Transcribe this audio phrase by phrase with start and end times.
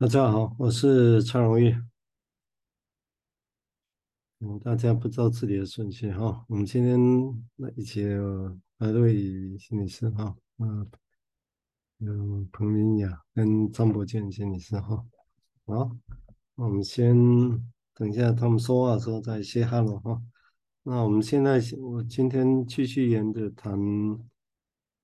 [0.00, 1.76] 大家好，我是蔡荣玉。
[4.38, 6.42] 嗯，大家不知道自己的顺序哈。
[6.48, 6.98] 我们今天
[7.56, 8.06] 来一起
[8.78, 10.90] 来对心理师哈，嗯，
[11.98, 15.04] 有彭明雅跟张博健心理师哈。
[15.66, 15.94] 好，
[16.54, 17.14] 我们先
[17.92, 20.22] 等一下他们说话的时候再 say hello 哈。
[20.82, 23.78] 那我们现在我今天继续沿着谈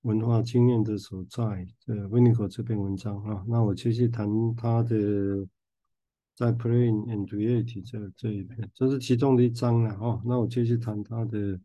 [0.07, 5.45] 文化经验的所在，这温尼口这篇文章啊，那我继续谈他的
[6.33, 10.23] 在 Playing and Reality 这这一篇，这是其中的一章了哈。
[10.25, 11.59] 那我继续谈他的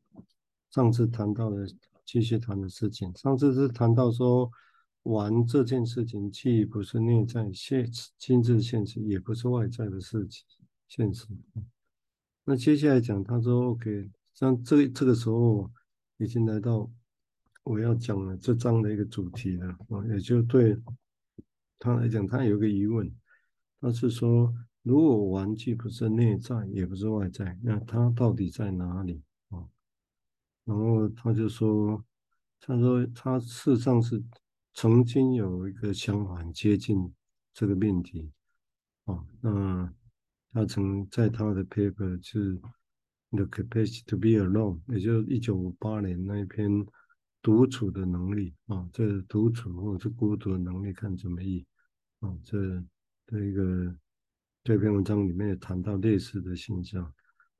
[0.71, 1.67] 上次谈到的，
[2.03, 3.15] 继续谈的事情。
[3.15, 4.49] 上次是谈到说，
[5.03, 10.43] 玩这件事情既不是内在现实、亲自现实，也不是外在的事情
[10.87, 11.27] 现实。
[12.43, 15.69] 那接下来讲，他说 OK，像这这个时候
[16.17, 16.89] 已经来到。
[17.63, 20.75] 我要讲了这章的一个主题了啊，也就对
[21.77, 23.09] 他来讲，他有个疑问，
[23.79, 24.51] 他是说，
[24.81, 29.63] 如果玩具不是内在，也不是外在，那它到底在哪里啊？
[30.65, 32.03] 然后他就说，
[32.59, 34.23] 他说他事实上是
[34.73, 37.13] 曾经有一个想法接近
[37.53, 38.31] 这个命题
[39.05, 39.93] 啊，那
[40.51, 42.59] 他曾在他的 paper 是
[43.29, 46.87] The Capacity to Be Alone，也就是一九五八年那一篇。
[47.41, 51.65] 独处的能力啊，这独处或者是孤独的能力看怎么译
[52.19, 52.31] 啊？
[52.43, 52.83] 这
[53.25, 53.95] 这一个
[54.63, 57.01] 这篇文章里面也谈到类似的现象。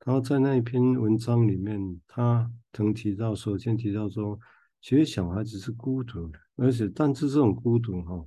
[0.04, 4.38] 然后在那一篇文章里面，他曾提到，首先提到说，
[4.80, 8.24] 其实小孩子是孤独的，而且但是这种孤独哈，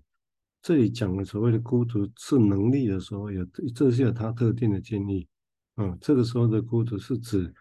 [0.61, 5.26] 这里讲的所谓的孤独是能力的时候，有这是有他特定的建议
[5.76, 5.98] 啊。
[6.02, 7.53] 这个时候的孤独是指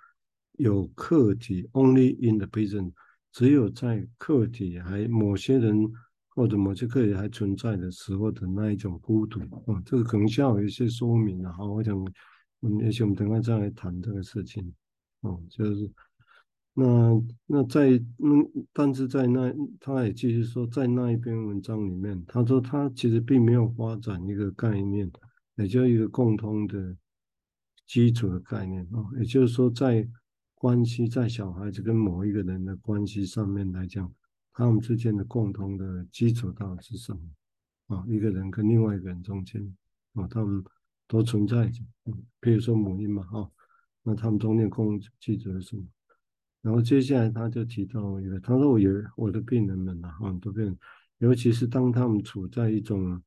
[0.52, 2.92] 有客体 only in the present。
[3.34, 5.76] 只有在客体还某些人
[6.28, 11.66] 或者某些客体还存在的时候的那一种孤独，啊，这个可能需要有一些说明的哈。
[11.66, 11.98] 我想，
[12.60, 14.72] 嗯，也许我们等下再来谈这个事情，
[15.22, 15.90] 哦，就是
[16.74, 25.10] 那那在嗯，但是在那他也继续说，在那一篇文章里面，他说他其实并没有发展一个概念，
[25.56, 26.96] 也就是一个共通的
[27.84, 30.08] 基础的概念啊，也就是说在。
[30.64, 34.10] 关系在小孩子跟某一个人的关系上面来讲，
[34.50, 37.20] 他们之间的共同的基础到底是什么？
[37.94, 39.76] 啊，一个人跟另外一个人中间
[40.14, 40.64] 啊，他们
[41.06, 41.82] 都存在着。
[42.06, 43.50] 嗯，比如说母婴嘛，哈，
[44.04, 45.82] 那他们中间共同基础是什么？
[46.62, 50.78] 然后接下来他就提到一个，他说我有我的病人们啊，很多病人，
[51.18, 53.22] 尤其是当他们处在一种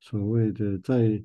[0.00, 1.22] 所谓的在。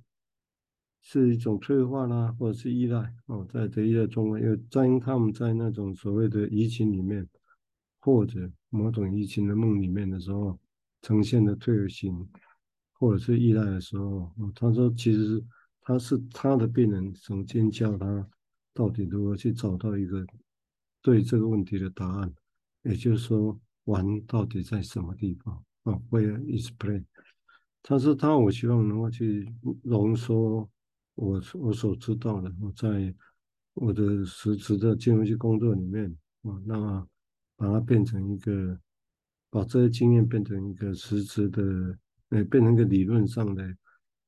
[1.06, 7.28] 是一种退化啦，或者是依赖哦，在这依赖中文，又在他们在那种所谓的移情里面，
[8.00, 10.58] 或者某种移情的梦里面的时候，
[11.02, 12.26] 呈现的退而行，
[12.94, 15.44] 或者是依赖的时候，他说其实
[15.82, 18.26] 他是他的病人曾经教他
[18.74, 20.26] 到底如何去找到一个
[21.02, 22.34] 对这个问题的答案，
[22.84, 27.04] 也就是说玩到底在什么地方啊？Where is play？
[27.82, 29.54] 他说他我希望能够去
[29.84, 30.70] 浓缩。
[31.16, 33.14] 我我所知道的，我在
[33.76, 36.10] 我的实质的金融系工作里面
[36.42, 37.08] 啊，那么
[37.56, 38.80] 把它变成一个，
[39.52, 41.62] 把这些经验变成一个实质的，
[42.30, 43.64] 呃，变成一个理论上的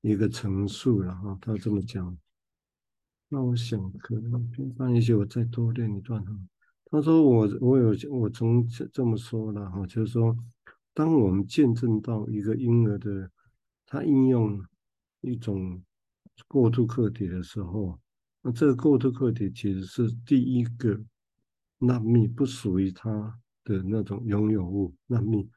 [0.01, 1.35] 一个陈述了哈。
[1.41, 2.16] 他这么讲，
[3.29, 6.40] 那我想可能那也许我再多练一段哈。
[6.91, 10.38] 他说我我有我曾这么说的哈，就是说，
[10.94, 13.31] 当我们见证到一个婴儿的
[13.88, 14.63] 他应用
[15.22, 15.81] 一种。
[16.47, 18.00] 过渡客体的时候，
[18.41, 21.00] 那这个过渡客体其实是第一个
[21.79, 23.09] 纳米不属于他
[23.63, 25.50] 的那种拥有物，纳米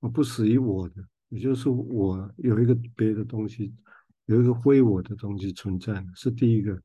[0.00, 3.74] 啊不属于我的，也就是我有一个别的东西，
[4.26, 6.80] 有一个非我的东西存在，是第一个。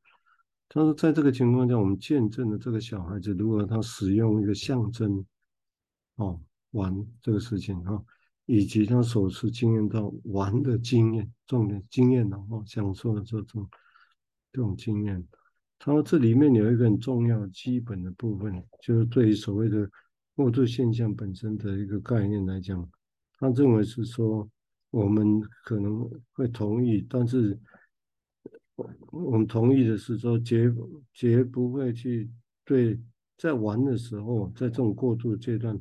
[0.68, 5.26] 他说，在这个情况下，我们见证了这个小孩子如果他使用一个象征，
[6.16, 6.42] 哦，
[6.72, 8.04] 玩这个事情哈。
[8.54, 13.66] 以及他首次经验到玩的经验，重点经验然后享受的这种
[14.52, 15.26] 这种经验。
[15.80, 19.90] 他说这里面有一个很重要基本的部分，就是对于所谓的
[20.36, 22.86] 过渡现象本身的一个概念来讲，
[23.40, 24.46] 他认为是说
[24.90, 27.58] 我们可能会同意，但是
[29.12, 30.70] 我们同意的是说绝
[31.14, 32.30] 绝不会去
[32.66, 33.00] 对
[33.38, 35.80] 在玩的时候，在这种过渡阶段。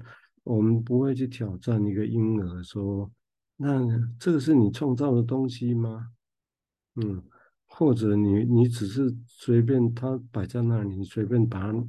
[0.51, 3.09] 我们不会去挑战一个婴儿，说，
[3.57, 3.87] 那
[4.19, 6.09] 这个是你创造的东西吗？
[6.97, 7.23] 嗯，
[7.67, 11.87] 或者你你只是随便他摆在那里，你随便把它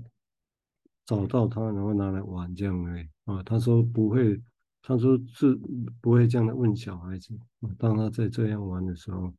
[1.08, 3.42] 找到它，然后拿来玩这样而已啊？
[3.42, 4.40] 他说不会，
[4.84, 5.60] 他说是
[6.00, 7.36] 不会这样的问小孩子。
[7.80, 9.34] 当他在这样玩的时候，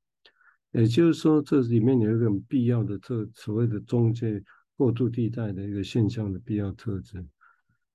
[0.72, 4.42] 也就是说，这里面有一个很必要的特所谓的中介
[4.76, 7.24] 过渡地带的一个现象的必要特质，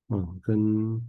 [0.08, 1.06] 啊，跟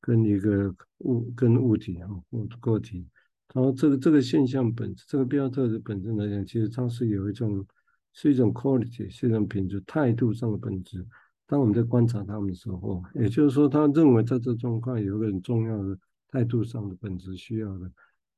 [0.00, 3.06] 跟一个物跟物体啊，物个体，
[3.54, 7.64] 然后这个这个现象本这个必要特质本身来讲，其实它是有一种
[8.12, 11.06] 是一种 quality，是一种品质态度上的本质。
[11.46, 15.98] 当我们在观察他们的时候，也就是说，他认为在这状况有一个很重要的
[16.28, 17.90] 态度上的本质需要的。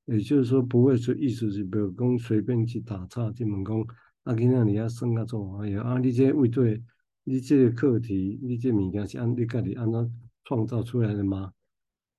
[0.07, 3.81] 也就是说，不会说意思是，比如讲随便去打岔，进门讲
[4.25, 6.83] 啊，今天你要生啊做啊，有啊，你这位对，
[7.25, 10.09] 你这个课题，你这物件是按你家己按照
[10.51, 11.53] 创造出来的吗？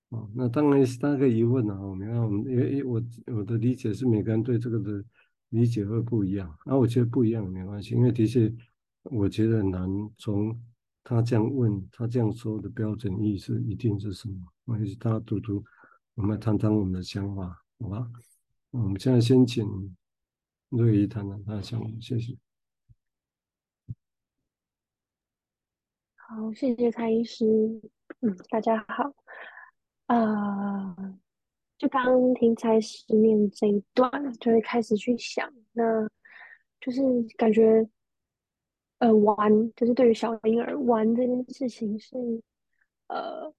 [0.08, 1.82] 哦，那当然是大家疑问啊。
[1.82, 5.04] 我们看，我们因为我我的理解是每个人对这个的
[5.50, 6.50] 理解会不一样。
[6.64, 8.50] 啊，我觉得不一样也没关系，因为的确，
[9.04, 9.86] 我觉得很难
[10.18, 10.58] 从
[11.04, 14.36] 他这样问他这样说的标准意思一定是什么。
[14.64, 15.62] 我也是大家读读，
[16.16, 17.62] 我们谈谈我们的想法。
[17.82, 18.10] 好吧，
[18.70, 19.94] 我们现在先请
[20.70, 22.38] 瑞仪谈谈他的想法，谢谢。
[26.16, 27.46] 好，谢谢蔡医师。
[28.24, 29.12] 嗯，大家好。
[30.06, 30.96] 啊、
[31.80, 36.08] 就刚听蔡医师念这一段，就会开始去想，那
[36.80, 37.02] 就是
[37.36, 37.90] 感觉，
[39.00, 42.16] 呃，玩就是对于小婴儿玩这件事情是，
[43.08, 43.52] 呃，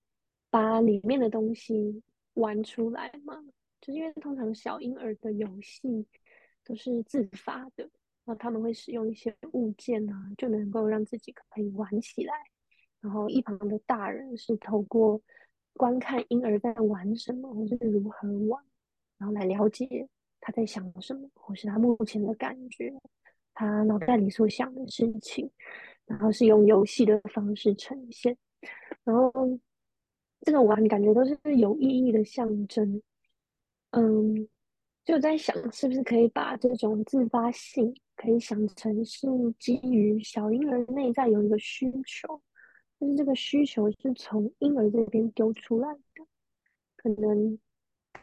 [0.48, 2.00] 把里面的东西
[2.34, 3.42] 玩出来嘛。
[3.80, 6.06] 就是因为通常小婴儿的游戏
[6.62, 7.82] 都是自发的，
[8.24, 12.51] 然后他们会使用一些物件啊，就能够让自己可以玩起来。
[13.02, 15.20] 然后一旁的大人是透过
[15.74, 18.62] 观看婴儿在玩什么，或是如何玩，
[19.18, 20.08] 然后来了解
[20.40, 22.94] 他在想什么，或是他目前的感觉，
[23.52, 25.50] 他脑袋里所想的事情，
[26.06, 28.36] 然后是用游戏的方式呈现。
[29.04, 29.32] 然后
[30.42, 33.02] 这个玩感觉都是有意义的象征。
[33.90, 34.48] 嗯，
[35.04, 39.26] 就在想，是不是可以把这种自发性，可以想成是
[39.58, 42.40] 基于小婴儿内在有一个需求，
[43.02, 46.24] 就是这个需求是从婴儿这边丢出来的，
[46.94, 47.58] 可能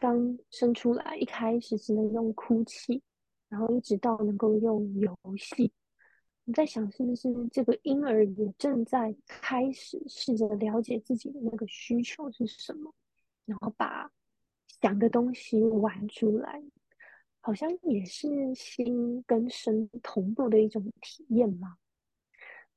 [0.00, 3.02] 刚生出来一开始只能用哭泣，
[3.50, 5.70] 然后一直到能够用游戏。
[6.46, 12.94] 我在想，是不是这个婴儿也正在开始试着了解自己的那个需求是什么，
[13.44, 14.10] 然后把。
[14.80, 16.62] 想的东西玩出来，
[17.42, 21.76] 好像也是心跟身同步的一种体验嘛。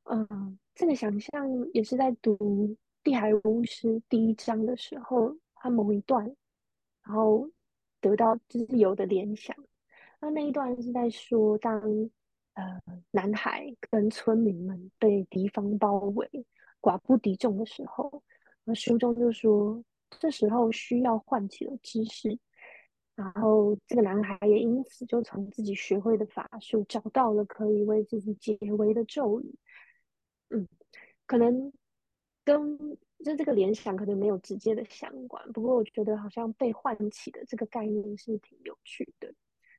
[0.04, 2.36] 嗯，这个想象也是在读
[3.04, 6.26] 《地海巫师》第一章的时候，他某一段，
[7.04, 7.50] 然后
[8.00, 9.56] 得到就是有的联想。
[10.20, 11.82] 那那一段是在说，当
[12.54, 12.80] 呃
[13.12, 16.30] 男孩跟村民们被敌方包围，
[16.82, 18.24] 寡不敌众的时候，
[18.64, 19.84] 那书中就说。
[20.20, 22.38] 这时候需要唤起了知识，
[23.16, 29.56] 然后这个男孩也因此就从自己学会的法术找到了可以为自己解围的咒语。
[31.26, 31.72] 可能
[32.44, 32.78] 跟
[33.24, 39.34] 就这个联想可能没有直接的相关，不过我觉得好像被唤起的这个概念是挺有趣的。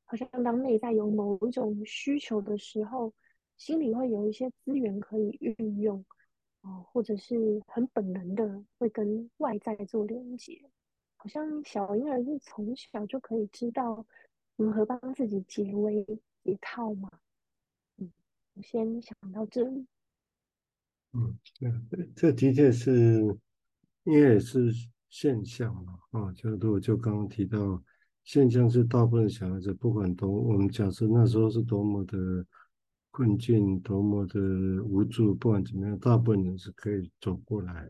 [0.04, 3.12] 好像当内在有某一种需求的时候，
[3.56, 6.04] 心里会有一些资源可以运用。
[6.62, 10.58] 哦，或者是很本能的会跟外在做连接，
[11.14, 14.06] 好像小婴儿是从小就可以知道
[14.56, 16.02] 如何帮自己解围
[16.42, 17.10] 解套嘛。
[17.98, 18.10] 嗯，
[18.54, 19.86] 我先想到这里。
[21.14, 21.38] 嗯，
[21.88, 23.20] 对，这的确是，
[24.04, 24.70] 因为也是
[25.08, 25.98] 现象嘛。
[26.10, 27.82] 啊，就如果就刚刚提到，
[28.24, 32.44] 现象是大部分小孩子不管多，我们假设那时候是多么的。
[33.16, 34.40] 困境多么的
[34.82, 37.88] 无助，不管怎么样，大部分人是可以走过来。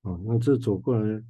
[0.00, 1.22] 哦，那这走过来，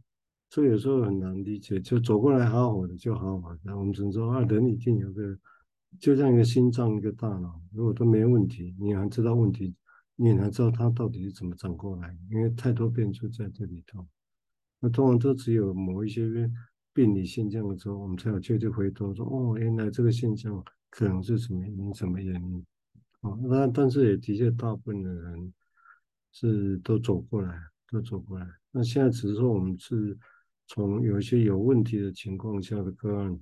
[0.48, 1.80] 这有时候很难理解。
[1.80, 5.36] 就走过来好好的就好好的，我们只能说啊，人一定有个，
[5.98, 9.74] 就像一个心脏，一个大脑，如果都没问题，你还知道问题，
[10.16, 14.06] 你还知道它到底是怎么长过来，因为太多变数在这里头。
[14.80, 16.50] 那通常都只有某一些
[16.92, 22.66] 病理现象的时候，我们才有机会回头说，哦，原来这个现象可能是什么原因，什么原因。
[23.48, 25.52] 那但是也的确，大部分的人
[26.32, 27.58] 是都走过来，
[27.90, 28.46] 都走过来。
[28.70, 30.16] 那现在只是说，我们是
[30.66, 33.38] 从有一些有问题的情况下的个案，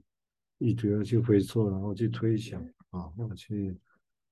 [0.59, 3.77] 一直要去回溯，然后去推想啊，要去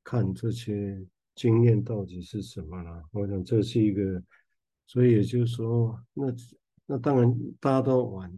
[0.03, 3.03] 看这些经验到底是什么了。
[3.13, 4.23] 我想这是一个，
[4.87, 6.27] 所以也就是说，那
[6.87, 8.31] 那当然大家都玩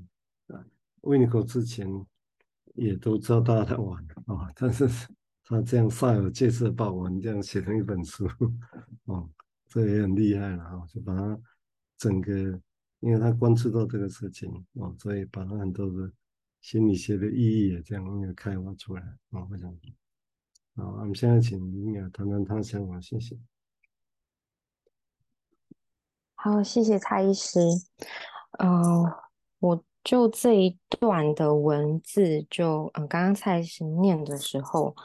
[0.48, 0.64] 啊，
[1.02, 1.88] 维尼口之前
[2.74, 4.88] 也都知道大家在玩啊，但是。
[5.46, 8.26] 他这样煞有介事把玩这样写成一本书，
[9.04, 9.28] 哦，
[9.66, 11.38] 这也很厉害了啊，就把它
[11.98, 12.58] 整个，
[13.00, 16.10] 因为他关注到这个事情，哦，所以把它很多的
[16.62, 19.70] 心理学的意义也这样开发出来，啊，我想
[20.76, 23.38] 好，我们现在请林雅谈谈她想法，谢谢。
[26.34, 27.60] 好，谢谢蔡医师。
[28.58, 29.04] 嗯、
[29.60, 34.96] 我就这一段的文字就，就嗯，刚刚蔡医师念的时候，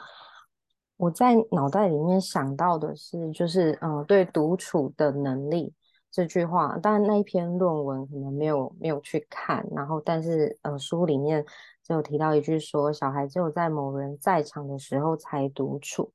[0.96, 5.72] 我在脑袋里面想到的是，就是嗯、呃，对独处的能力。
[6.10, 11.46] 这句话，但那一篇论文可能没有没有去看，然后但是呃书里面
[11.90, 16.12] 就有提到一句说，小孩只有在某人在场的时候才独处。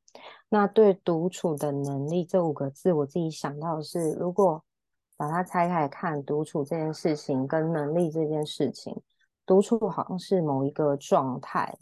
[0.48, 4.64] 那对独处的能力这五个字，我自己想到的是，如果
[5.18, 9.02] 把它拆开看，独处这件事情跟能力这件事情，
[9.46, 11.78] 独处好像是某一个状态，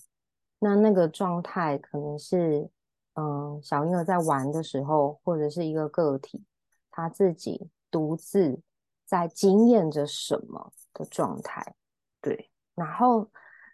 [0.58, 2.68] 那那个状态可能是
[3.14, 6.44] 嗯、小婴儿在玩的时候，或者是一个个体
[6.90, 7.70] 他自己。
[7.92, 8.60] 独自
[9.06, 11.76] 在经验着什么的状态，
[12.20, 12.50] 对。
[12.74, 13.30] 然后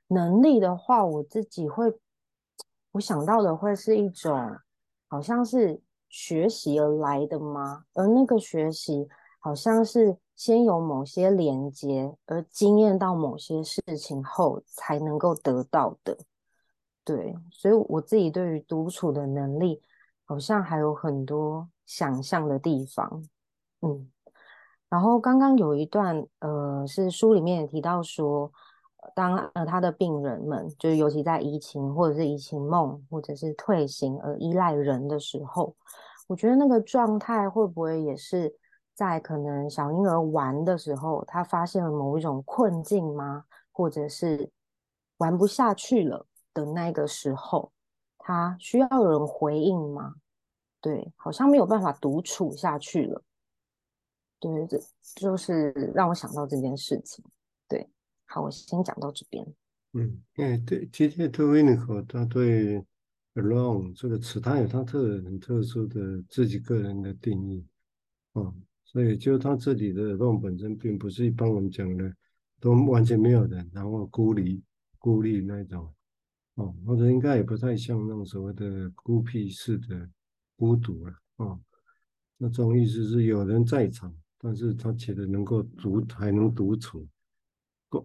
[0.09, 1.91] 能力的话，我自己会，
[2.91, 4.57] 我想到的会是一种，
[5.07, 7.85] 好像是学习而来的吗？
[7.93, 9.07] 而那个学习，
[9.39, 16.17] 好像是先有某些连接，而经验到某些事情后，才能够得到的。
[17.03, 19.81] 对，所以我自己对于独处的能力，
[20.25, 23.23] 好像还有很多想象的地方。
[23.81, 24.11] 嗯，
[24.89, 28.51] 然后刚刚有一段，呃，是书里面也提到说，
[29.15, 35.75] 当呃他的病人们，就是尤其在移情或者是移情梦或者是退行而依赖人的时候，
[36.27, 38.53] 我觉得那个状态会不会也是
[38.93, 43.45] 在可能小婴儿玩的时候，他发现了某一种困境吗？
[43.71, 44.49] 或者是
[45.17, 47.71] 玩不下去了的那个时候，
[48.17, 50.15] 他需要有人回应吗？
[50.81, 53.21] 对，好像没有办法独处下去了。
[54.39, 54.77] 对，这
[55.15, 57.23] 就是让我想到这件事情。
[58.31, 59.43] 好，我先讲到这边。
[59.93, 62.79] 嗯，哎，对，今天特维尼克他对
[63.33, 67.65] alone 这个词，他有他特很特殊的自己个人的定义。
[68.33, 68.53] 哦，
[68.85, 72.13] 所以就他这里的 alone 本身，并不是一般我们讲的
[72.59, 74.61] 都完全没有人，然后孤立
[74.99, 75.91] 孤立那种。
[76.53, 80.07] 哦，或者应该也不太像那种所谓的孤僻式的
[80.55, 81.13] 孤独了。
[81.37, 81.59] 哦，
[82.37, 84.13] 那种意思是有人在场。
[84.41, 87.05] 但是他觉得能够独还能独处，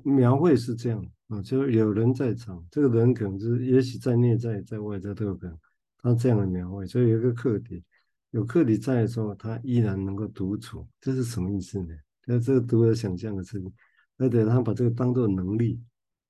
[0.03, 5.59] 描绘是这样啊，就有人在场，这个人可能是也许在内在在外在都有可能，
[5.99, 7.85] 他这样的描绘，所以有一个客体，
[8.31, 11.89] 有客体在的时候，他依然能够独处，这是什么意思呢？
[12.27, 13.73] 那这个独有想象的事情，
[14.17, 15.83] 那得他把这个当做能力，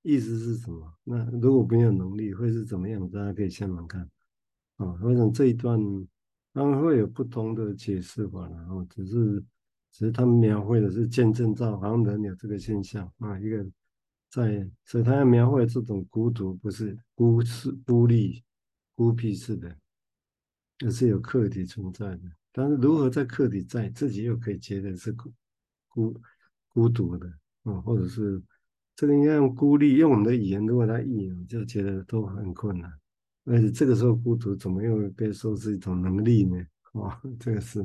[0.03, 0.93] 意思是什么？
[1.05, 3.09] 那如果没有能力会是怎么样？
[3.09, 4.03] 大家可以想想看
[4.77, 5.79] 啊，我想这一段
[6.53, 9.45] 当然会有不同的解释法，然后只是。
[9.95, 13.65] 其实他们描绘的是见证到好像人有这个现象啊，一个
[14.29, 18.43] 在，所以他要描绘这种孤独，不是孤是孤立、
[18.97, 19.73] 孤僻式的，
[20.85, 22.23] 而是有客体存在的。
[22.51, 25.33] 但是如何在客体在自己又可以觉得是孤
[25.87, 26.21] 孤
[26.67, 27.33] 孤独的
[27.63, 28.43] 啊，或者是
[28.97, 32.93] 这个应该用孤立，用我们的语言如果他译，就觉得都很困难。
[33.45, 36.59] 而且这个时候孤独怎么又被说是一种能力呢？
[36.95, 37.81] 啊，这个是。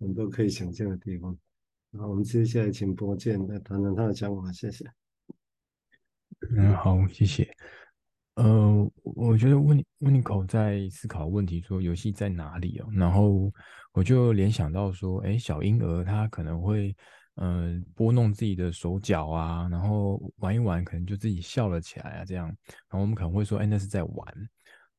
[0.00, 1.36] 很多可以想象的地方。
[1.98, 4.84] 好，我们接下来请博建来谈谈他的想法，谢谢。
[6.56, 7.48] 嗯，好，谢谢。
[8.36, 12.88] 呃，我觉得温温尼口在思考问题，说游戏在哪里哦？
[12.92, 13.52] 然后
[13.92, 16.96] 我就联想到说，哎，小婴儿他可能会，
[17.34, 22.46] 呃，拨弄自己的手脚啊，然后玩一玩，可能就自己笑了起来啊，这样。
[22.46, 24.48] 然后我们可能会说，哎，那是在玩，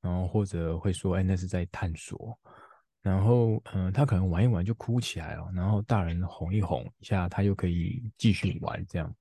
[0.01, 2.38] 然后或者会说，哎，那是在探索。
[3.01, 9.12] 然后，嗯、他可能玩一玩就哭起来了，然后大人哄一哄一下，他又可以继续玩这样。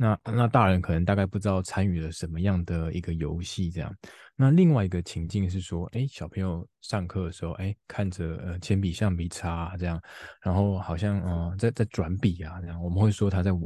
[0.00, 3.94] 那那大人可能大概不知道参与了什么样的一个游戏这样。
[4.34, 10.00] 那另外一个情境是说，哎，小朋友上课的时候，哎，看着呃铅笔、橡皮擦这样，
[10.40, 13.62] 然后好像嗯、在在转笔啊这样，我们会说他在玩，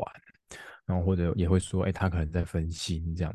[0.86, 3.32] 然后或者也会说，哎，他可能在分心这样。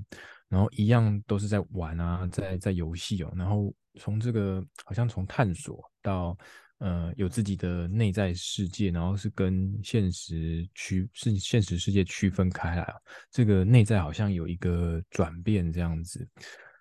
[0.50, 3.74] 然后一样都是在玩啊，在在游戏哦，然后。
[4.00, 6.38] 从这个好像从探索到
[6.80, 12.94] 呃有自己的内在世界，然后是跟现实区是现实世界区分开来。
[13.32, 16.28] 这个内在好像有一个转变这样子。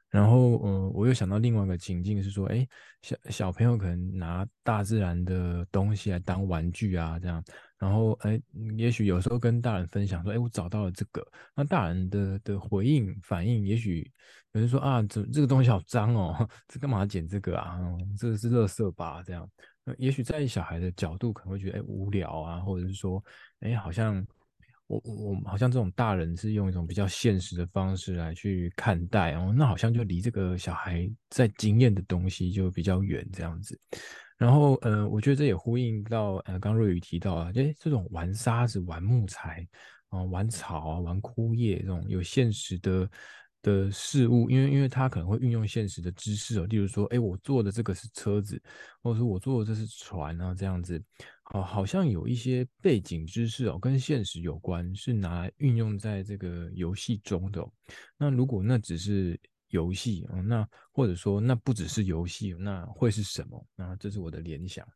[0.08, 2.66] 然后呃我又想到另外一个情境是说，哎
[3.02, 7.42] 小小朋友可能拿大自然的东西来当玩具啊这样。
[7.78, 8.40] 然后，哎，
[8.76, 14.10] 也许有时候跟大人分享说，哎，我找到了这个，那大人的的回应反应，也许
[14.52, 17.78] 有人说啊，这这个东西好脏哦， 这干嘛捡这个啊？
[18.18, 19.22] 这个是垃圾吧？
[19.22, 19.46] 这样，
[19.84, 23.22] 那也许在小孩的角度可能会觉得，哎，无聊啊，或者是说，
[23.60, 24.26] 哎，好像
[24.86, 33.78] 我我好像这种大人是用一种比较现实的方式来去看待哦，那好像就离这个小孩在经验的东西就比较远这样子。
[34.36, 39.66] 然后呃，我觉得这也呼应到呃，刚瑞宇提到啊，诶，这种玩沙子、玩木材
[40.08, 43.08] 啊、玩草啊、玩枯叶这种有现实的。
[43.62, 48.62] 的事物，因为因为他可能会运用现实的知识哦，例如说，哎，我做的这个是车子，
[49.02, 51.02] 或者说我做的这是船啊，这样子，
[51.42, 57.60] 好，好像有一些背景知识哦，跟现实有关，是拿来运用在这个游戏中的。
[58.16, 59.36] 那如果那只是
[59.68, 63.66] 游戏啊，那或者说那不只是游戏，那会是什么？
[63.74, 64.86] 那这是我的联想。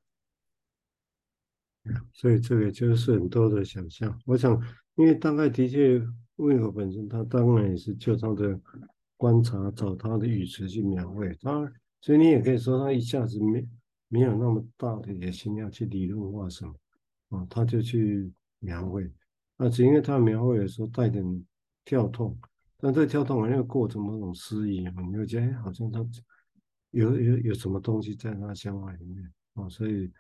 [2.13, 4.21] 所以这个就是很多的想象。
[4.27, 4.53] 我想，
[4.95, 6.01] 因为大概的确。
[6.37, 8.59] 温尼口本身，他当然也是就他的
[9.19, 13.69] 观察，找他的语词去描绘他，所以你也可以说他一下子没
[14.09, 16.75] 没有那么大的野心要去理论化什么，
[17.29, 19.13] 啊，他就去描绘，
[19.59, 21.23] 啊，只因为他描绘的时候带点
[21.85, 22.35] 跳动，
[22.81, 26.05] 但这跳动好像过程某种诗意，你会觉得好像他
[26.91, 30.11] 有有有什么东西在他想法里面啊，所以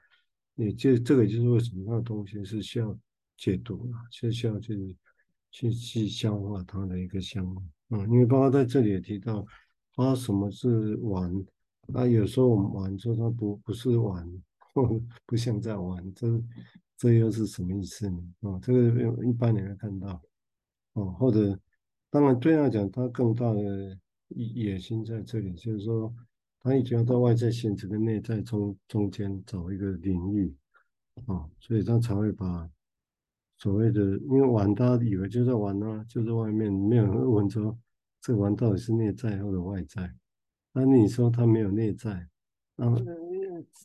[0.54, 2.96] 也就这个就是为什么那个东西是需要
[3.36, 4.96] 解读啊，是需要去。
[5.52, 9.44] 去去消化它的一个想法，嗯，因为包括在这里也提到，
[9.96, 11.28] 他什么是玩，
[11.88, 14.24] 那有时候我们玩说它不不是玩，
[14.72, 16.40] 或不像在玩，这
[16.96, 18.22] 这又是什么意思呢？
[18.42, 20.22] 啊、这个一般人会看到，
[20.92, 21.58] 哦、或者
[22.10, 23.98] 当然对他讲，他更大的
[24.28, 26.12] 野心在这里，就是说
[26.60, 30.54] 他一定要到外在现实跟内在中中间找一个领域，
[31.26, 32.68] 啊、所以他才会把。
[33.62, 37.78] 所谓的，因为玩，大家以为就在玩啊，就在外面，没有人问说
[38.18, 40.10] 这玩到底是内在或者外在。
[40.72, 42.26] 那你说他没有内在，
[42.76, 42.90] 那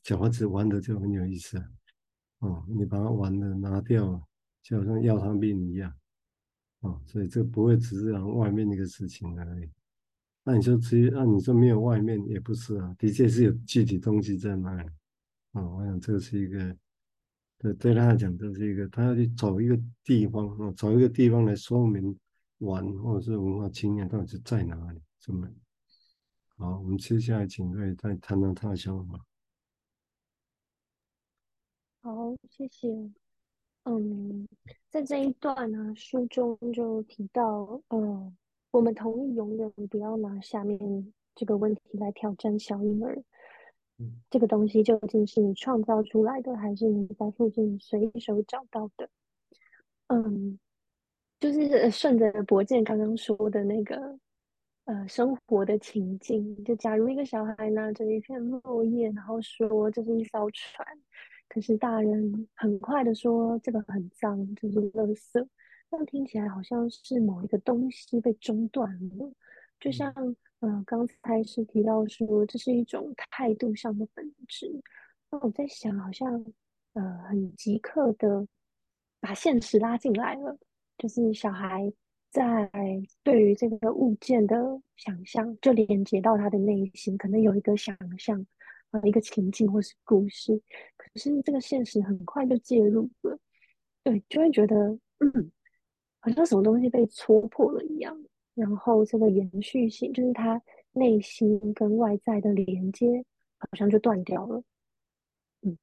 [0.02, 1.66] 小孩子玩的就很有意思啊。
[2.40, 4.26] 哦，你把他玩的拿掉，
[4.64, 5.94] 就好像要他命一样。
[6.86, 9.70] 哦，所以这不会只是让外面那个事情而已。
[10.44, 14.90] 那你说直接，那你说没有外面也不是啊，的确是有具体东西在那里。
[15.54, 16.78] 哦，我想这是一个。
[17.58, 22.16] 对，对他来讲，这是一个他要去找一个地方啊，找一个地方来说明
[22.60, 25.50] 玩或者是文化经验到底是在哪里，这么
[26.58, 26.80] 好。
[26.80, 29.26] 我们接下来请瑞再谈谈他的想法。
[32.02, 33.25] 好，谢谢。
[33.86, 34.48] 嗯，
[34.90, 38.36] 在这一段呢，书中就提到，嗯，
[38.72, 43.24] 我们同意永远不要拿下面这个问题来挑战小婴儿。
[44.30, 49.08] 这个东西究竟是你创造出来的，还是你在附近随手找到的？
[50.08, 50.60] 嗯，
[51.40, 54.20] 就是顺着博健刚刚说的那个
[54.84, 60.86] 呃生活的情境，就假如一个小孩拿着一片落叶，然后说这是一艘船，
[61.48, 65.48] 可是大人很快的说这个很脏，这是垃圾，
[65.90, 69.32] 那听起来好像是某一个东西被中断了，
[69.80, 70.14] 就像。
[70.62, 74.72] 嗯，刚才是提到说这是一种态度上的本质。
[75.30, 76.44] 那我在想，好像
[76.94, 78.48] 呃很即刻的
[79.20, 80.58] 把现实拉进来了，
[80.98, 81.94] 就是小孩
[82.32, 82.72] 在
[83.22, 88.44] 对于这个物件的想象，就连接到他的内心，可能有一个想象，
[89.04, 90.62] 一个情境或是故事。
[90.98, 93.38] 可是这个现实很快就介入了，
[94.04, 94.76] 对，就会觉得
[95.20, 95.52] 嗯，
[96.20, 98.18] 好像什么东西被戳破了一样。
[98.54, 100.62] 然后这个延续性，就是他
[100.94, 103.24] 内心跟外在的连接，
[103.58, 104.64] 好像就断掉了。
[105.62, 105.78] 嗯，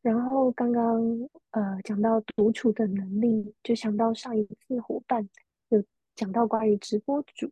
[0.00, 5.28] 然后刚刚呃讲到独处的能力，就想到上一次伙伴
[5.70, 5.82] 有
[6.14, 7.50] 讲到关于直播主，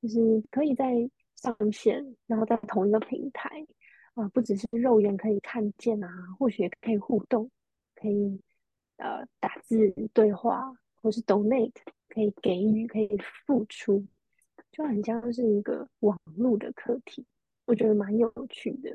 [0.00, 3.66] 就是可以在上线，然后在同一个平台、
[4.14, 7.50] 呃，不只是肉眼可以看见啊，或许也可以互动，
[7.94, 8.40] 可以
[8.96, 11.72] 呃打字对话，或是 donate。
[12.14, 13.08] 可以给予，可以
[13.46, 14.04] 付出，
[14.70, 17.24] 就很像是一个网络的课题，
[17.64, 18.94] 我觉得蛮有趣的。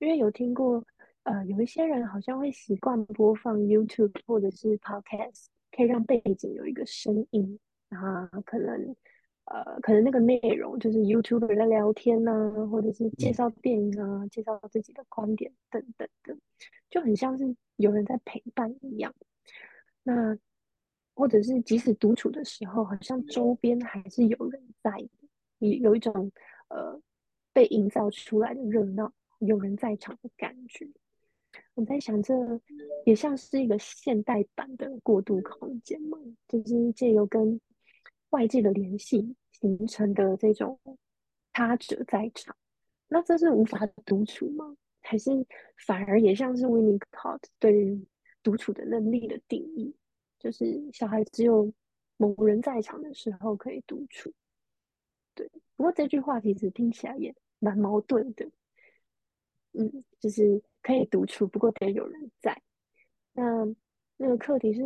[0.00, 0.84] 因为有听过，
[1.22, 7.56] 呃，有一些人好像会习惯播放 YouTube 或者是 Podcast，可以让背景有一个声音
[7.90, 8.96] 啊，可能
[9.46, 16.36] 呃，可能那个内容就是 YouTuber 在聊天呐、啊，或者是介绍电影啊，介绍自己的观点等等的，
[16.90, 19.14] 就很像是有人在陪伴一样。
[20.02, 20.38] 那。
[21.18, 25.08] 或者是即使独处的时候，好像周边还是有人在的，
[25.60, 26.30] 有有一种
[26.68, 27.00] 呃
[27.54, 30.86] 被营造出来的热闹，有人在场的感觉。
[31.72, 32.34] 我在想，这
[33.06, 37.58] 也像是一个现代版的过渡空间嘛，就是借由跟
[38.36, 40.78] 外界的联系形成的这种
[41.54, 42.54] 他者在场。
[43.08, 44.76] 那这是无法独处吗？
[45.00, 45.30] 还是
[45.86, 48.06] 反而也像是 Winnicott 对于
[48.42, 49.96] 独处的能力的定义？
[50.38, 51.72] 就是小孩只有
[52.18, 54.30] 某人在场的时候可以独处。
[55.34, 58.50] 对，不过这句话其实听起来也蛮矛盾的。
[59.72, 62.60] 嗯，就是可以独处，不过得有人在。
[63.32, 63.42] 那
[64.18, 64.82] 那个课题是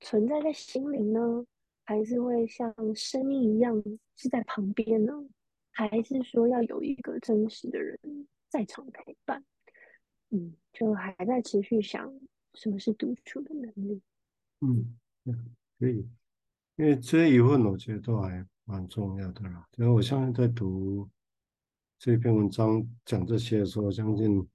[0.00, 1.44] 存在在心灵呢，
[1.84, 3.82] 还是会像生命一样
[4.16, 5.12] 是在旁边呢？
[5.70, 7.98] 还是说要有一个真实的人
[8.48, 9.44] 在场陪伴？
[10.30, 12.12] 嗯，就还在持续想
[12.54, 14.00] 什么是独处的能力。
[14.60, 14.96] 嗯，
[15.78, 16.08] 可以，
[16.76, 19.68] 因为这一问我觉得都还蛮重要的啦。
[19.76, 21.08] 因为我现在在读
[21.98, 24.48] 这篇文章讲这些的时候，我相信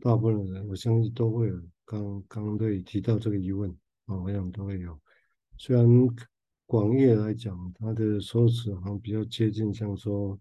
[0.00, 1.62] 大部分人，我相信都会有。
[1.84, 3.70] 刚刚对提到这个疑问
[4.06, 5.00] 啊，我想都会有。
[5.58, 5.86] 虽然
[6.66, 10.38] 广义来讲，它的说辞好像比较接近，像说，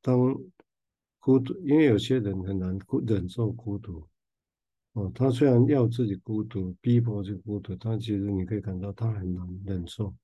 [0.00, 0.36] 当
[1.18, 4.06] 孤独，因为有些人很难孤忍受孤独。
[4.94, 10.14] 哦，他虽然要自己孤独，逼迫自己孤独，但其实你可以感到他很难忍受。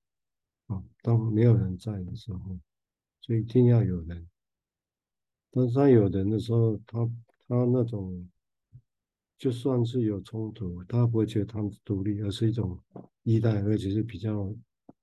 [0.66, 2.58] 啊，当没有人在的时候，
[3.20, 4.28] 所以一定要有人。
[5.50, 7.06] 但是他有人的时候，他
[7.46, 8.28] 他那种。
[9.40, 12.78] 就算是有冲突，他不会觉得他们独立，而是一种
[13.22, 14.54] 依赖，而且是比较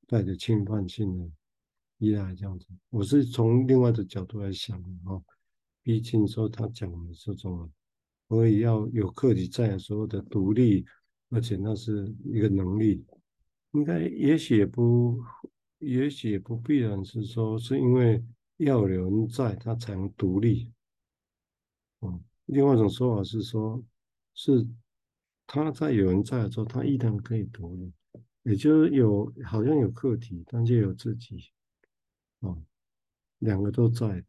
[0.06, 1.28] 带着侵犯性的
[1.97, 2.67] 依赖这样子。
[2.91, 5.19] 我是从另外的角度来想的哈，
[5.82, 7.67] 毕竟说他讲的这种，
[8.28, 10.86] 所以要有课题在的时候的独立，
[11.32, 13.04] 而且那是一个能力，
[13.71, 15.19] 应该也许也不，
[15.80, 18.23] 也许也不必然是说是因为
[18.58, 20.71] 要有人在他才能独立。
[22.02, 23.84] 嗯，另外一种说法是说。
[24.39, 24.67] 是
[25.47, 27.91] 他在有人在的时候，他依然可以独立，
[28.43, 31.52] 也就是有好像有课题，但就有自己，
[32.41, 32.56] 哦，
[33.39, 34.23] 两个都在，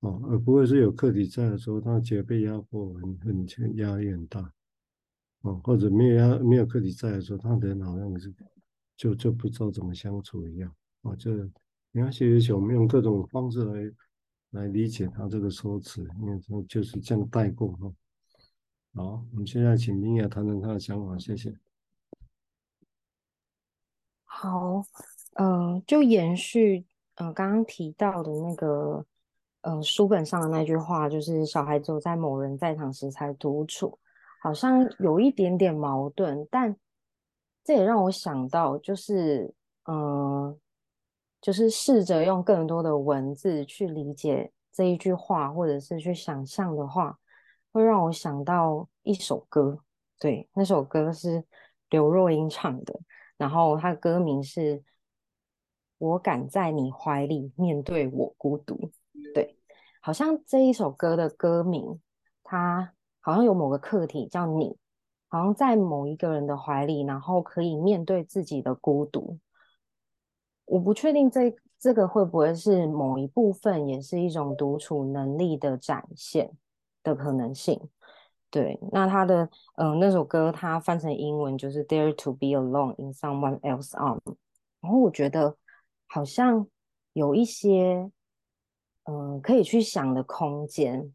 [0.00, 4.52] 哦，而不会是有课题在的时候，他觉得被压迫很很压力很大，
[5.40, 8.30] 哦，或者没有压没有课题在的时候，他人好像是
[8.96, 11.32] 就就不知道怎么相处一样，哦，就
[11.92, 13.92] 没关系，我们用各种方式来
[14.50, 17.90] 来理解他这个说辞，因为他就是这样带过哈。
[18.96, 21.52] 好，我们现在请明雅谈谈她的想法，谢谢。
[24.24, 24.84] 好，
[25.32, 29.04] 呃，就延续呃刚刚提到的那个
[29.62, 33.98] 呃书本上的那句话，就是小孩只有在某人在场时才独处，
[34.40, 36.76] 好像有一点点矛盾，但
[37.64, 39.52] 这也让我想到，就是
[39.86, 40.56] 呃，
[41.40, 47.18] 就是试着用更多的文字去理解这一句话，或者是去想象的话。
[47.74, 49.80] 会让我想到一首歌，
[50.20, 51.42] 对，那首歌是
[51.90, 53.00] 刘若英唱的，
[53.36, 54.78] 然后它歌名是
[55.98, 58.76] 《我敢在你怀里面对我孤独》，
[59.34, 59.58] 对，
[60.00, 62.00] 好像这一首歌的歌名，
[62.44, 64.76] 它好像有某个课题叫你，
[65.26, 69.36] 好像在某一个人的怀里，然后可以面对自己的孤独。
[70.66, 76.56] 我不确定这这个会不会是某一部分，也是一种独处能力的展现。
[77.04, 77.78] 的可能性，
[78.50, 79.44] 对，那他的
[79.76, 84.34] 嗯、呃、那首歌，他翻成英文就是 Dare to be alone in someone else's arms，
[84.80, 85.54] 然后我觉得
[86.06, 86.66] 好像
[87.12, 88.10] 有一些
[89.04, 91.14] 嗯、呃、可以去想的空间。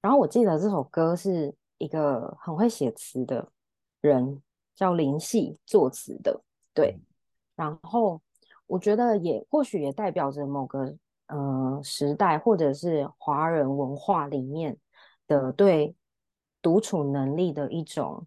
[0.00, 3.52] 然后我记得这首歌是一个很会写词的
[4.00, 4.40] 人
[4.74, 6.40] 叫林夕作词的，
[6.72, 6.98] 对。
[7.54, 8.22] 然后
[8.66, 10.86] 我觉得也或许也代表着某个
[11.26, 14.78] 嗯、呃、时代或者是华人文化里面。
[15.28, 15.94] 的对
[16.60, 18.26] 独处能力的一种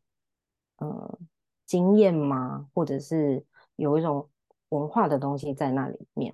[0.78, 1.20] 呃
[1.66, 2.70] 经验吗？
[2.74, 3.44] 或者是
[3.76, 4.30] 有一种
[4.70, 6.34] 文化的东西在那里面？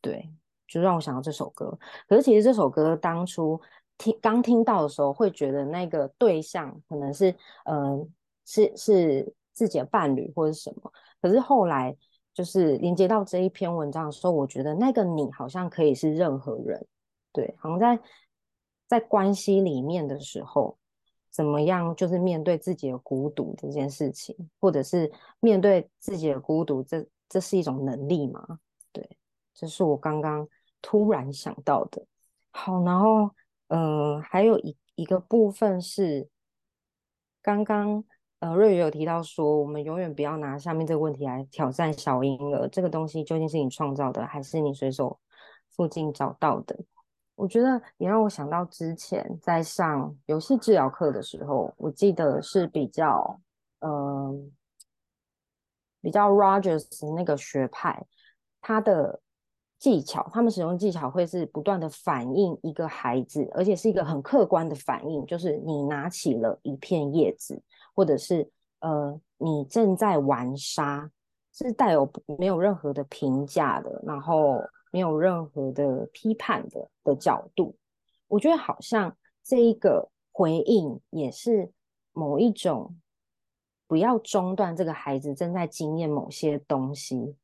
[0.00, 0.30] 对，
[0.66, 1.78] 就让我想到这首歌。
[2.08, 3.60] 可是其实这首歌当初
[3.98, 7.34] 听刚听到的时候，会觉得那个对象可能是
[7.66, 8.06] 呃
[8.46, 10.92] 是是自己的伴侣或者什么。
[11.20, 11.94] 可是后来
[12.32, 16.86] 就是连接到这一篇文章的时候，我觉得那个你好像可以是任何人，
[17.32, 18.00] 对，好像在。
[18.86, 20.76] 在关系里面的时候，
[21.30, 21.94] 怎么样？
[21.96, 28.60] 就是面对自己的孤独这件事情，或者是面对自己的孤独，这这是一种能力吗？
[28.92, 29.16] 对，
[29.52, 30.46] 这是我刚刚
[30.80, 32.04] 突然想到的。
[32.50, 33.30] 好，然后，
[33.68, 36.28] 呃，还有一一个部分是，
[37.42, 38.04] 刚刚
[38.38, 45.18] 呃瑞宇有提到说，我们永远不要拿下面这个问题来挑战小婴儿，这个东西究竟是你创造的，还是你随手
[45.70, 46.78] 附近找到的？
[47.36, 53.40] 我觉得也让我想到之前在上游戏治疗课的时候，我记得是比较，
[53.80, 54.52] 嗯、
[56.00, 58.06] 比较 Rogers 那个学派，
[58.60, 59.20] 他的
[59.78, 67.60] 技巧，他们使用技巧会是不断的反映一个孩子，而且是一个很客观的反应，就是你拿起了一片叶子，
[67.94, 71.10] 或者是呃，你正在玩沙，
[71.52, 74.62] 是带有没有任何的评价的，然后
[74.94, 77.76] 没有任何的批判的的角度。
[78.28, 81.72] 我觉得好像这一个回应也是
[82.12, 82.96] 某一种
[83.88, 87.34] 不要中断这个孩子正在经验某些东西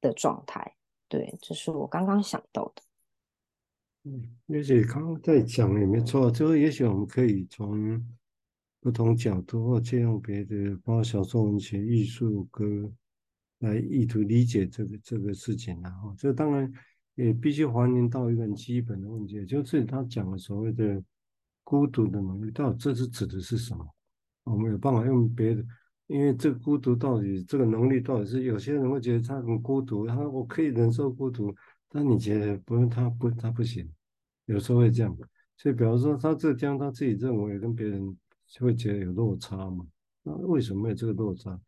[0.00, 0.76] 的状态。
[1.08, 2.82] 对，这是我刚刚想到的。
[4.04, 8.02] 嗯，也许刚刚在讲也没错，就是也许我们可以从
[8.80, 12.64] 不同角度或借用别的，包括小说、文学、艺术、歌
[13.60, 16.72] 来意图理解这个这个事情，然后这当然。
[17.16, 21.02] 也必须还原到一个很基本的问题，就是他讲的所谓的
[21.64, 23.88] 孤独的能力，到底这是指的是什么？
[24.44, 25.64] 我们有办法用别的，
[26.08, 31.54] 因为这孤独到底这个能力到底是有些人会觉得他很孤独，他我可以忍受孤独，
[31.88, 33.90] 但你觉得不用他不他不行，
[34.44, 35.16] 有时候会这样。
[35.56, 38.14] 所以比方说他这将他自己认为跟别人
[38.46, 39.86] 就会觉得有落差嘛？
[40.22, 41.58] 那为什么有这个落差？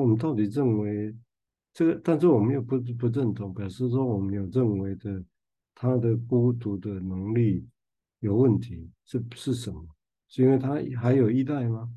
[0.00, 1.14] 我们到底认为？
[1.72, 5.24] 这个，但是我们又不不认同，表示说我们有认为的
[5.74, 7.66] 他的孤独的能力
[8.20, 9.84] 有问题，是是什么？
[10.28, 11.90] 是因为他还有依赖吗？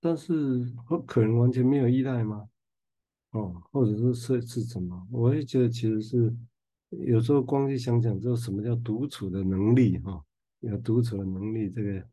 [0.00, 0.70] 但是
[1.06, 2.46] 可能完全没有依赖吗？
[3.30, 5.06] 哦，或者说是是什么？
[5.10, 6.36] 我也觉得其实是
[6.90, 9.98] 有时候光去想想，这什么叫独处的能力？
[10.00, 10.24] 哈、哦，
[10.60, 12.06] 有独处的能力，这个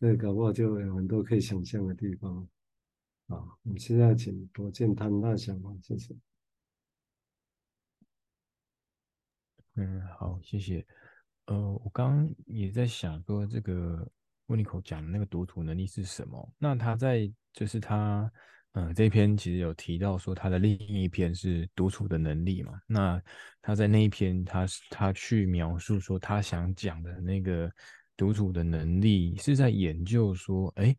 [0.00, 2.48] 这个搞不好就有很多可以想象的地方。
[3.28, 6.14] 啊、我们现在请罗健谈他想法，谢谢。
[9.74, 10.86] 嗯，好，谢谢。
[11.46, 14.08] 呃，我刚刚也在想说，这个
[14.46, 16.52] 温尼口讲的那个独处能力是什么？
[16.56, 18.30] 那他在就是他，
[18.72, 22.80] 嗯、这篇其实有提到说他的另一篇是独处的能力嘛？
[22.86, 23.20] 那
[23.60, 27.70] 他在那一篇，他是他去描述说他想讲的那个
[28.16, 30.96] 独处的能力，是在研究说，哎，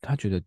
[0.00, 0.42] 他觉得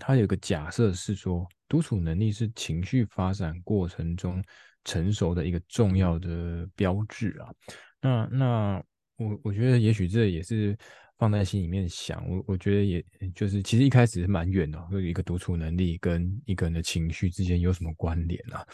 [0.00, 4.42] 他有个假设是说，独处能力是情绪发展过程中。
[4.82, 7.52] 成熟的一个重要的标志啊，
[8.00, 8.84] 那那
[9.18, 10.74] 我我觉得也许这也是
[11.20, 13.04] 放在心里面想，我我觉得也
[13.34, 18.66] 就是其实一开始是蛮远的，有一个独处能力跟一个人的情绪之间有什么关联啊？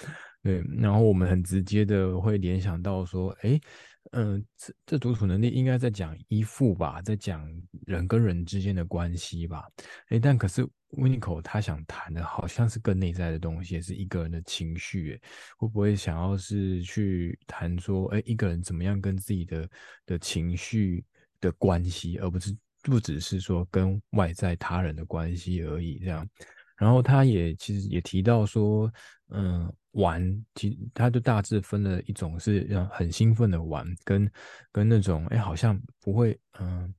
[0.44, 3.60] 对，然后我们很直接的会联想到说，哎。
[4.12, 7.44] 嗯，这这独处能力应该在讲依附吧，在讲
[7.86, 9.64] 人跟人之间的关系吧。
[10.10, 15.10] 诶，但可是 Winiko 他想谈的好像是更内在的东西，也是一个人的情绪。
[15.10, 15.20] 诶，
[15.58, 19.68] 会不会想要是去谈说，诶，一个人怎么样跟自己的
[20.06, 21.04] 的情绪
[21.40, 25.98] 的关系，而不是不只是说跟外在他人的关系而已。
[25.98, 26.28] 这样，
[26.76, 28.92] 然后他也其实也提到说，
[29.30, 29.72] 嗯。
[29.96, 34.30] 玩，其他就大致分了一种是让很兴奋的玩，跟
[34.70, 36.94] 跟那种哎好像不会，嗯，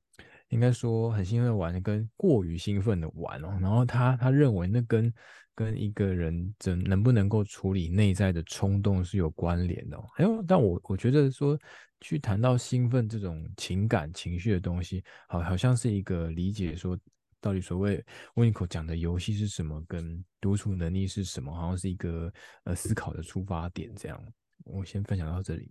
[0.48, 3.56] 应该说很兴奋的玩，跟过于兴奋的玩哦。
[3.60, 5.14] 然后他他认为那跟
[5.54, 10.04] 跟一个人怎能不能够处理内在的冲动是有关联的哦。
[10.16, 11.56] 哎，但我我觉得说
[12.00, 16.98] 去谈到兴奋这种情感情绪的东西，好好像是一个理解说。
[17.40, 21.54] 到底所谓温尼口讲的游戏是什么，跟独处能力是什么？
[21.54, 22.32] 好像是一个
[22.64, 23.94] 呃思考的出发点。
[23.94, 24.20] 这样，
[24.64, 25.70] 我先分享到这里。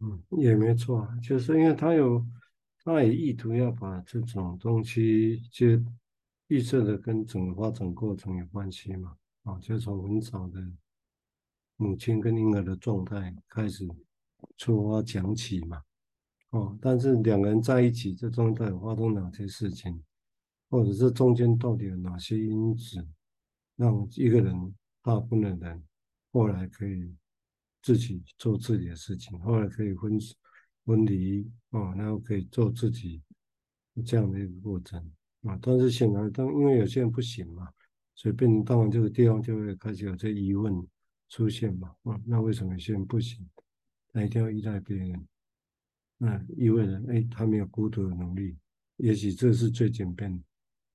[0.00, 2.26] 嗯，也没错啊，就是因为他有，
[2.82, 5.66] 他也意图要把这种东西就
[6.46, 9.14] 预设的跟整个发展过程有关系嘛。
[9.42, 10.66] 啊，就从很早的
[11.76, 13.86] 母亲跟婴儿的状态开始
[14.56, 15.82] 出发讲起嘛。
[16.50, 20.02] 哦，但是两个人在一起，这中间发生哪些事情，
[20.70, 23.06] 或者是中间到底有哪些因子，
[23.74, 25.84] 让一个人大部分的人
[26.32, 27.12] 后来可以
[27.82, 30.18] 自己做自己的事情，后来可以分
[30.84, 33.20] 分离哦，然后可以做自己
[34.04, 34.98] 这样的一个过程
[35.42, 35.58] 啊。
[35.60, 37.68] 但是显然，当因为有些人不行嘛，
[38.14, 40.72] 所以变成当然这个地方就会开始有这疑问
[41.28, 41.88] 出现嘛。
[42.04, 43.46] 啊，那为什么有些人不行？
[44.16, 45.28] 那一定要依赖别人？
[46.20, 48.56] 嗯，意味着，哎，他没有孤独的能力，
[48.96, 50.42] 也许这是最简便的。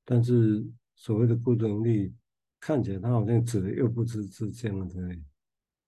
[0.03, 2.11] 但是所谓的孤独能力，
[2.59, 4.99] 看起来他好像指的又不只是这样子。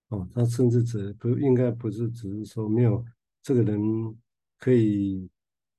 [0.10, 3.04] 哦，他甚至指不应该不是只是说没有
[3.42, 3.82] 这个人
[4.60, 5.28] 可以，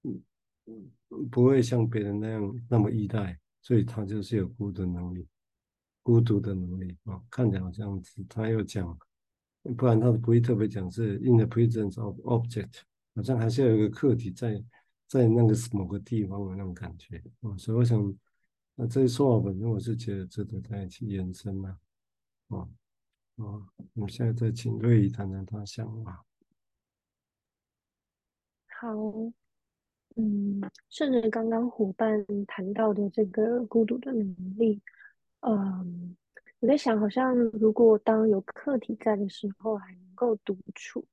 [0.03, 0.91] 嗯，
[1.31, 5.25] 不会像别人那样那么依赖，所以他就是有孤独能力，
[6.03, 6.99] 孤独的能力。
[7.05, 8.99] 哦，看起来好像是他又讲，
[9.77, 12.81] 不然他不会特别讲是 in the presence of object。
[13.17, 14.61] 好像还是要有一个客体在
[15.07, 18.13] 在那个某个地方的那种感觉啊，所以我想，
[18.75, 21.79] 那这一说法本身我是觉得值得再一起延伸嘛，
[22.49, 22.59] 啊
[23.37, 23.45] 啊，
[23.93, 26.27] 我们现在再请瑞仪谈谈他想法。
[28.81, 28.91] 好，
[30.17, 34.83] 嗯，顺着刚刚伙伴谈到的这个孤独的能力，
[35.41, 36.17] 嗯，
[36.65, 41.05] 我在想，好像如果当有课题在的时候，还能够独处，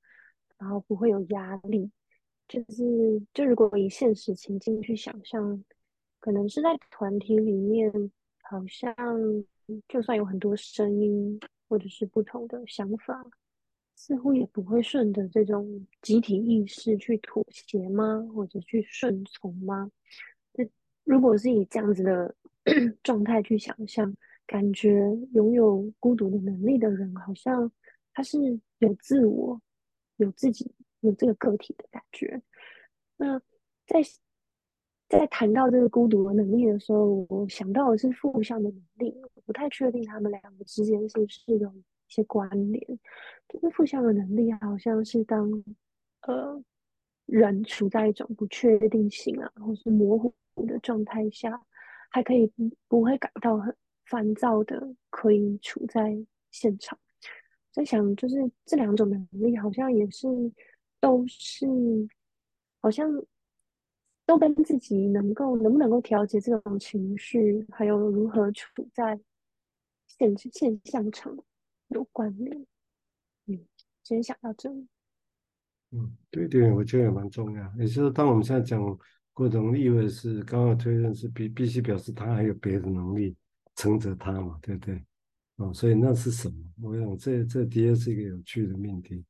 [0.57, 1.91] 然后不会有压力，
[2.47, 5.61] 就是就如果以现实情境去想象，
[6.21, 7.91] 可能是在团体里面，
[8.43, 8.95] 好像
[9.89, 11.37] 就算有很多声音
[11.67, 13.21] 或者是不同的想法。
[13.93, 18.25] 似乎也不会顺着这种集体意识去妥协吗？
[18.33, 19.91] 或者去顺从吗？
[20.53, 20.65] 这
[21.03, 22.33] 如果是以这样子的
[23.03, 24.15] 状态去想象，
[24.47, 25.01] 感觉
[25.33, 27.71] 拥有孤独的能力的人，好像
[28.13, 28.37] 他是
[28.79, 29.61] 有自我、
[30.17, 32.41] 有自己、有这个个体的感觉。
[33.17, 33.39] 那
[33.85, 34.01] 在
[35.07, 42.99] 在谈到这个孤独的能力的时候，我想到的是负向的能力，我不太确定他们两个之间是不是有一些关联。
[43.49, 45.51] 就是负向的能力，好像是当
[46.21, 46.63] 呃
[47.25, 50.33] 人处在一种不确定性啊，或是模糊
[50.65, 51.61] 的状态下，
[52.09, 53.75] 还可以不不会感到很
[54.11, 56.21] 烦躁的，可以处在
[56.51, 56.99] 现场。
[57.71, 60.27] 在想，就是这两种能力，好像也是
[60.99, 61.65] 都是，
[62.81, 63.09] 好像
[64.25, 69.17] 都跟自己能够能不能够调节这种情绪，还有如何处在
[70.05, 71.33] 现现象场
[71.87, 72.67] 有关联。
[73.45, 73.65] 嗯，
[74.03, 74.85] 先想到这里。
[75.91, 77.73] 嗯，对对，我觉得也蛮重要。
[77.77, 78.81] 也就是当我们现在讲
[79.31, 83.33] 过程，意味是刚刚推论是必必须表示他还有别的能力
[83.75, 85.05] 承着他嘛，对不对？
[85.57, 86.55] 哦，所以那是什么？
[86.81, 89.25] 我想这这的确是一个有趣的命题。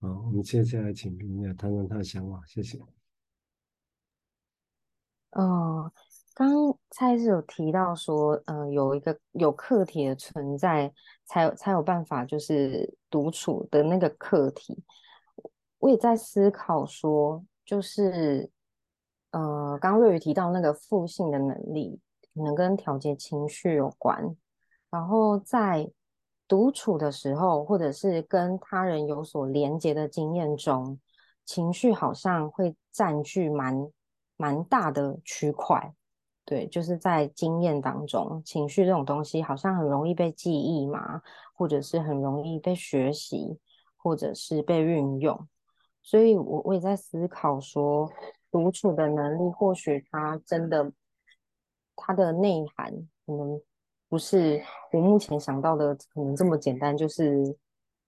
[0.00, 2.78] 好，我们接下来请评论谈谈他的想法，谢谢。
[5.30, 5.92] 哦。
[6.34, 10.92] 刚刚蔡师有提到说，嗯、有一个有课题的存在，
[11.24, 14.84] 才有才有办法就是独处的那个课题。
[15.78, 18.50] 我也在思考说，就是
[19.30, 21.98] 呃，刚刚瑞宇提到那个负性的能力，
[22.42, 24.36] 能跟调节情绪有关。
[24.90, 25.90] 然后在
[26.48, 30.98] 独处的时候，或者是跟他人有所连接的经验中，
[31.44, 33.88] 情绪好像会占据蛮
[34.36, 35.92] 蛮大的区块。
[36.44, 41.20] 对，就是在经验当中，情绪这种东西好像很容易被记忆嘛，
[41.52, 43.58] 或者是很容易被学习，
[43.96, 45.48] 或者是被运用。
[46.04, 48.08] 所以我我也在思考说，
[48.52, 50.92] 独处的能力，或许它真的，
[51.96, 52.92] 它的内涵
[53.26, 53.60] 可能
[54.08, 57.56] 不是我目前想到的可能这么简单，就是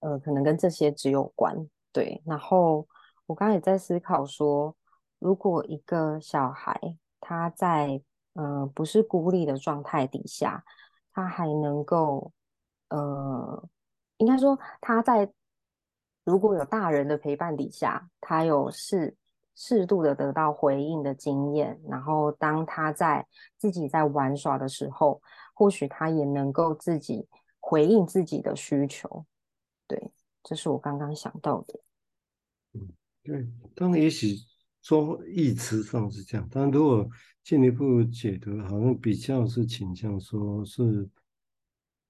[0.01, 1.57] 呃，可能跟这些只有关。
[1.92, 2.87] 对，然后
[3.27, 4.77] 我刚刚也在思考说，
[5.18, 6.79] 如果一个小孩
[7.20, 8.01] 他在
[8.35, 10.62] 呃，不是孤立的状态底下，
[11.12, 12.31] 他还能够，
[12.90, 13.68] 呃，
[14.18, 15.29] 应该说他在
[16.24, 19.16] 如果有大人的陪伴底下，他有事
[19.61, 25.21] 适度的得到回应的经验，然后当他在自己在玩耍的时候，
[25.53, 27.27] 或许他也能够自己
[27.59, 29.27] 回应自己的需求。
[29.88, 30.12] 对，
[30.44, 31.81] 这是我刚刚想到的。
[32.75, 32.88] 嗯，
[33.25, 34.37] 对，当然也许
[34.81, 37.09] 说意思上是这样，但如果
[37.42, 41.09] 进一步解读，好像比较是倾向说，是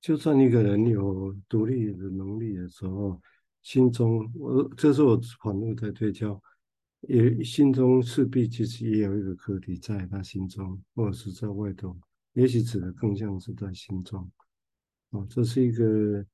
[0.02, 3.18] 就算一个人有独立的能力的时候，
[3.62, 6.38] 心中我这是我反复在推敲，
[7.02, 11.96] 也心中势必其实也有一个课题在他心中，或者是在外头，
[12.32, 14.30] 也许指的更像是在心中。
[15.10, 16.24] 哦，这是一个，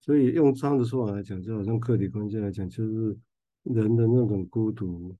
[0.00, 3.16] 所以用这样的说法来讲，就好像课题关系来讲，就是
[3.64, 5.14] 人的那种孤独。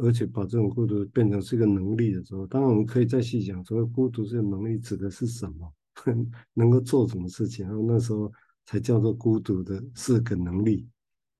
[0.00, 5.74] 而且把这种孤独变成是一个能力的时候，当然我们可以再细讲，所谓孤独这个能力指的是什么？
[6.54, 7.66] 能够做什么事情？
[7.66, 8.32] 然后那时候
[8.64, 10.88] 才叫做孤独的是个能力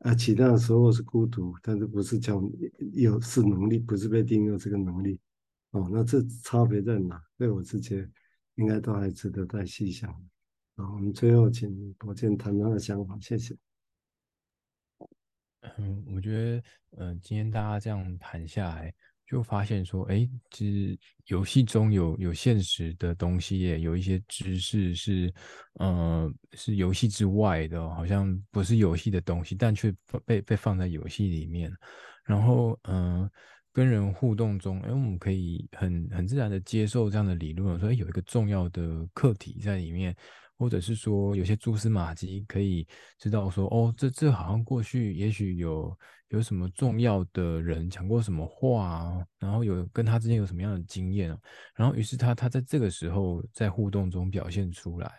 [0.01, 0.15] 啊。
[0.15, 2.43] 其他的时候是孤独，但是不是叫
[2.93, 5.19] 有是能力，不是被定义这个能力
[5.71, 5.89] 哦。
[5.93, 7.23] 那这差别在哪？
[7.37, 8.11] 对我之间
[8.57, 10.13] 应该都还值得再细想。
[10.77, 13.57] 好，我们最后请伯健谈他的想法，谢谢。
[15.77, 16.63] 嗯，我觉得，
[16.99, 18.95] 嗯、今天大家这样谈下来，
[19.31, 25.33] 就发现说，哎，其实游戏中有有现实的东西，耶有一些知识是，
[25.75, 31.71] 呃，是游戏之外的，好像不是游戏的东西，但却被被放在游戏里面。
[32.25, 33.31] 然后，嗯、
[33.73, 40.17] 跟人互动中，哎，我们可以很很自然的接受这样的理论，说，哎，有一个重要的课题在里面。
[40.59, 42.87] 或者是说有些蛛丝马迹可以
[43.19, 45.97] 知道说哦，这这好像过去也许有
[46.29, 51.39] 有什么重要的人讲过什么话啊，然后有跟他之间有什么样的经验啊，
[51.75, 55.11] 然后于是他他在这个时候在互动中表现出来，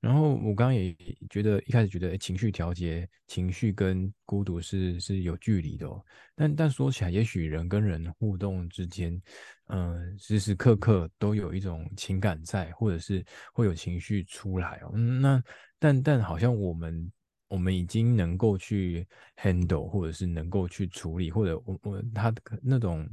[0.00, 0.96] 然后我刚刚也
[1.28, 5.86] 觉得一开始觉得情绪调节、情绪跟孤独是是有距离的。
[6.34, 9.20] 但但说起来，也许人跟人互动之间，
[9.68, 14.90] 嗯、呃，时时刻刻都有一种情感在，或者是会有情绪出来哦。
[14.94, 15.42] 嗯、那
[15.78, 17.12] 但但好像我们
[17.48, 19.06] 我们已经能够去
[19.36, 23.08] handle，或者是能够去处理，或者我我他那种。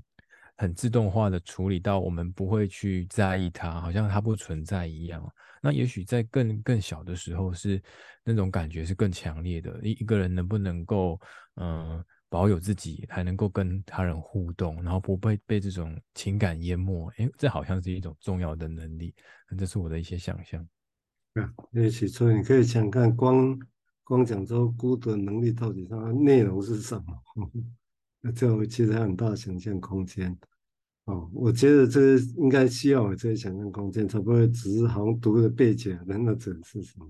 [0.58, 5.22] 很自动化的处理到我们不会去在意它，好像它不存在一样。
[5.62, 7.82] 那也许在更更小的时候，是
[8.24, 9.78] 那种感觉是更强烈的。
[9.84, 11.20] 一一个人能不能够
[11.56, 12.02] 嗯、
[12.36, 17.10] 保有自己，还能够跟他人互动，然后不被被这种情感淹没？
[17.16, 19.16] 诶，这好像是一种重要的能力。
[19.58, 20.62] 这是我的一些想象。
[21.36, 23.58] 啊，也许所以你可以想看光
[24.04, 27.50] 光讲说孤独能力到底它的内容是什么？
[28.20, 30.38] 那这其实还有很大想象空间。
[31.06, 37.10] 哦，我觉得这个应该需要有这些想象空间，才不会只是好像读的背景，那那只是什么？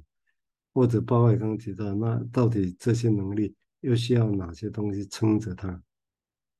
[0.71, 3.55] 或者包括刚刚提到，那到底这些能力
[3.85, 5.81] 又需要哪些东西撑着它？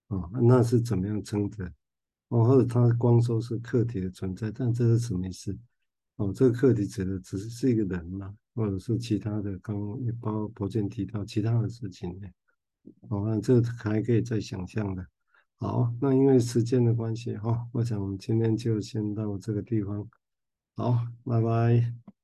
[0.07, 1.65] 哦，那是怎么样撑着？
[2.29, 5.57] 哦，或者它光说是客体的存在，但这是什么意思？
[6.17, 8.33] 哦，这个客体指的只是是一个人吗？
[8.53, 9.57] 或者是其他的？
[9.59, 12.27] 刚也包括伯健提到其他的事情呢？
[13.09, 15.05] 哦，那这还可以再想象的。
[15.57, 20.07] 好，那因为时间的关系哈，我想我们今天就先到这个地方。
[20.75, 22.14] 好，拜拜。